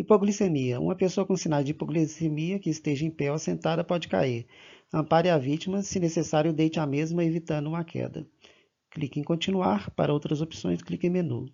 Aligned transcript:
Hipoglicemia. 0.00 0.80
Uma 0.80 0.96
pessoa 0.96 1.26
com 1.26 1.36
sinais 1.36 1.62
de 1.62 1.72
hipoglicemia 1.72 2.58
que 2.58 2.70
esteja 2.70 3.04
em 3.04 3.10
pé 3.10 3.30
ou 3.30 3.38
sentada 3.38 3.84
pode 3.84 4.08
cair. 4.08 4.46
Ampare 4.90 5.28
a 5.28 5.36
vítima, 5.36 5.82
se 5.82 6.00
necessário, 6.00 6.54
deite 6.54 6.80
a 6.80 6.86
mesma, 6.86 7.22
evitando 7.22 7.66
uma 7.66 7.84
queda. 7.84 8.26
Clique 8.90 9.20
em 9.20 9.22
continuar. 9.22 9.90
Para 9.90 10.14
outras 10.14 10.40
opções, 10.40 10.80
clique 10.80 11.06
em 11.06 11.10
menu. 11.10 11.44